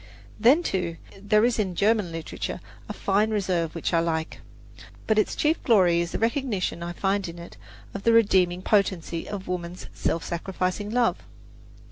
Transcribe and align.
Then, 0.39 0.63
too, 0.63 0.97
there 1.21 1.45
is 1.45 1.59
in 1.59 1.75
German 1.75 2.11
literature 2.11 2.59
a 2.89 2.91
fine 2.93 3.29
reserve 3.29 3.75
which 3.75 3.93
I 3.93 3.99
like; 3.99 4.41
but 5.05 5.19
its 5.19 5.35
chief 5.35 5.61
glory 5.61 6.01
is 6.01 6.11
the 6.11 6.17
recognition 6.17 6.81
I 6.81 6.91
find 6.91 7.29
in 7.29 7.37
it 7.37 7.55
of 7.93 8.01
the 8.01 8.11
redeeming 8.11 8.63
potency 8.63 9.29
of 9.29 9.47
woman's 9.47 9.85
self 9.93 10.25
sacrificing 10.25 10.89
love. 10.89 11.17